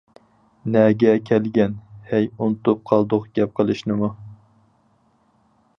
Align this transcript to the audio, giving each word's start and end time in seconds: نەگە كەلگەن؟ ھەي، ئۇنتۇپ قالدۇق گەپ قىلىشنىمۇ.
نەگە 0.75 1.11
كەلگەن؟ 1.27 1.75
ھەي، 2.13 2.25
ئۇنتۇپ 2.41 2.81
قالدۇق 2.93 3.29
گەپ 3.41 3.55
قىلىشنىمۇ. 3.61 4.13